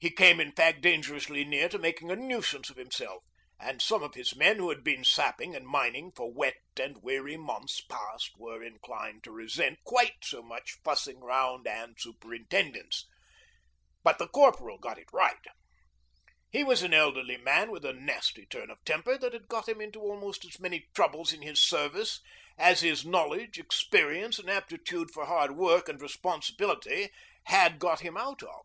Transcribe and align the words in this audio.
He 0.00 0.10
came 0.12 0.38
in 0.38 0.52
fact 0.52 0.80
dangerously 0.80 1.44
near 1.44 1.68
to 1.70 1.76
making 1.76 2.08
a 2.08 2.14
nuisance 2.14 2.70
of 2.70 2.76
himself, 2.76 3.24
and 3.58 3.82
some 3.82 4.00
of 4.04 4.14
his 4.14 4.36
men 4.36 4.58
who 4.58 4.68
had 4.68 4.84
been 4.84 5.02
sapping 5.02 5.56
and 5.56 5.66
mining 5.66 6.12
for 6.14 6.32
wet 6.32 6.58
and 6.80 7.02
weary 7.02 7.36
months 7.36 7.80
past 7.80 8.30
were 8.38 8.62
inclined 8.62 9.24
to 9.24 9.32
resent 9.32 9.80
quite 9.82 10.12
so 10.22 10.40
much 10.40 10.76
fussing 10.84 11.18
round 11.18 11.66
and 11.66 11.96
superintendence. 11.98 13.08
But 14.04 14.18
the 14.18 14.28
Corporal 14.28 14.78
put 14.80 14.98
that 14.98 15.12
right. 15.12 15.36
He 16.52 16.62
was 16.62 16.84
an 16.84 16.94
elderly 16.94 17.36
man 17.36 17.72
with 17.72 17.84
a 17.84 17.92
nasty 17.92 18.46
turn 18.46 18.70
of 18.70 18.78
temper 18.84 19.18
that 19.18 19.32
had 19.32 19.48
got 19.48 19.68
him 19.68 19.80
into 19.80 19.98
almost 19.98 20.44
as 20.44 20.60
many 20.60 20.86
troubles 20.94 21.32
in 21.32 21.42
his 21.42 21.60
service 21.60 22.20
as 22.56 22.82
his 22.82 23.04
knowledge, 23.04 23.58
experience, 23.58 24.38
and 24.38 24.48
aptitude 24.48 25.10
for 25.10 25.26
hard 25.26 25.56
work 25.56 25.88
and 25.88 26.00
responsibility 26.00 27.08
had 27.46 27.80
got 27.80 27.98
him 27.98 28.16
out 28.16 28.44
of. 28.44 28.64